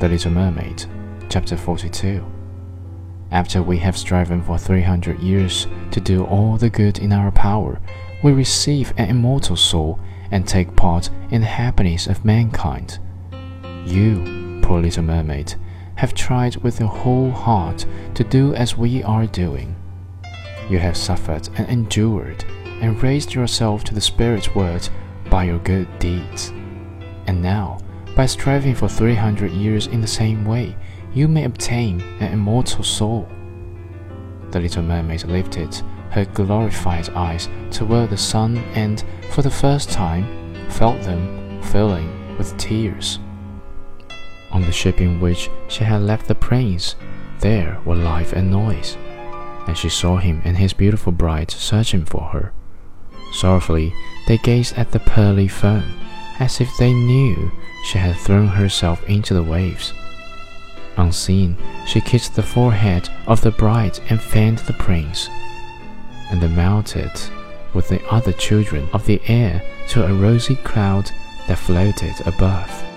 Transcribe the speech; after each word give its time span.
The 0.00 0.08
Little 0.08 0.30
Mermaid, 0.30 0.86
Chapter 1.28 1.58
42. 1.58 2.24
After 3.32 3.62
we 3.62 3.76
have 3.80 3.98
striven 3.98 4.42
for 4.42 4.56
300 4.56 5.20
years 5.20 5.66
to 5.90 6.00
do 6.00 6.24
all 6.24 6.56
the 6.56 6.70
good 6.70 6.98
in 6.98 7.12
our 7.12 7.30
power, 7.30 7.78
we 8.22 8.32
receive 8.32 8.94
an 8.96 9.10
immortal 9.10 9.56
soul 9.56 10.00
and 10.30 10.48
take 10.48 10.74
part 10.74 11.10
in 11.30 11.42
the 11.42 11.46
happiness 11.46 12.06
of 12.06 12.24
mankind. 12.24 12.98
You, 13.84 14.60
poor 14.62 14.80
little 14.80 15.02
mermaid, 15.02 15.56
have 15.96 16.14
tried 16.14 16.56
with 16.56 16.80
your 16.80 16.88
whole 16.88 17.30
heart 17.30 17.84
to 18.14 18.24
do 18.24 18.54
as 18.54 18.78
we 18.78 19.02
are 19.02 19.26
doing. 19.26 19.76
You 20.70 20.78
have 20.78 20.96
suffered 20.96 21.50
and 21.56 21.68
endured 21.68 22.42
and 22.80 23.02
raised 23.02 23.34
yourself 23.34 23.84
to 23.84 23.94
the 23.94 24.00
spirit 24.00 24.56
world 24.56 24.88
by 25.28 25.44
your 25.44 25.58
good 25.58 25.98
deeds. 25.98 26.54
And 27.26 27.42
now, 27.42 27.80
by 28.14 28.26
striving 28.26 28.74
for 28.74 28.88
300 28.88 29.50
years 29.50 29.86
in 29.86 30.00
the 30.00 30.06
same 30.06 30.44
way, 30.44 30.76
you 31.14 31.28
may 31.28 31.44
obtain 31.44 32.00
an 32.20 32.32
immortal 32.32 32.84
soul. 32.84 33.28
The 34.50 34.60
little 34.60 34.82
mermaid 34.82 35.24
lifted 35.24 35.80
her 36.10 36.24
glorified 36.24 37.08
eyes 37.10 37.48
toward 37.70 38.10
the 38.10 38.16
sun 38.16 38.58
and, 38.74 39.04
for 39.30 39.42
the 39.42 39.50
first 39.50 39.90
time, 39.90 40.26
felt 40.70 41.00
them 41.02 41.62
filling 41.62 42.36
with 42.36 42.56
tears. 42.58 43.18
On 44.50 44.62
the 44.62 44.72
ship 44.72 45.00
in 45.00 45.20
which 45.20 45.48
she 45.68 45.84
had 45.84 46.02
left 46.02 46.26
the 46.26 46.34
prince, 46.34 46.96
there 47.38 47.78
were 47.84 47.94
life 47.94 48.32
and 48.32 48.50
noise, 48.50 48.96
and 49.66 49.78
she 49.78 49.88
saw 49.88 50.16
him 50.16 50.42
and 50.44 50.56
his 50.56 50.72
beautiful 50.72 51.12
bride 51.12 51.50
searching 51.50 52.04
for 52.04 52.24
her. 52.32 52.52
Sorrowfully, 53.32 53.94
they 54.26 54.38
gazed 54.38 54.76
at 54.76 54.90
the 54.90 54.98
pearly 54.98 55.46
foam, 55.46 55.99
as 56.40 56.60
if 56.60 56.76
they 56.78 56.92
knew 56.92 57.52
she 57.84 57.98
had 57.98 58.16
thrown 58.16 58.48
herself 58.48 59.08
into 59.08 59.34
the 59.34 59.42
waves. 59.42 59.92
Unseen, 60.96 61.56
she 61.86 62.00
kissed 62.00 62.34
the 62.34 62.42
forehead 62.42 63.08
of 63.26 63.40
the 63.42 63.52
bride 63.52 63.98
and 64.08 64.20
fanned 64.20 64.58
the 64.58 64.72
prince, 64.72 65.28
and 66.30 66.40
they 66.40 66.48
melted 66.48 67.12
with 67.72 67.88
the 67.88 68.04
other 68.10 68.32
children 68.32 68.88
of 68.92 69.06
the 69.06 69.20
air 69.28 69.62
to 69.88 70.04
a 70.04 70.12
rosy 70.12 70.56
cloud 70.56 71.10
that 71.46 71.58
floated 71.58 72.14
above. 72.26 72.89